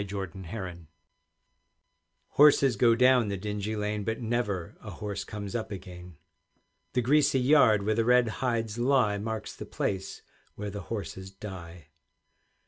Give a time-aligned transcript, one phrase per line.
[0.01, 0.87] LINDISFAIRE
[2.29, 6.17] Horses go down the dingy lane, But never a horse comes up again.
[6.93, 10.23] The greasy yard where the red hides lie Marks the place
[10.55, 11.89] where the horses die.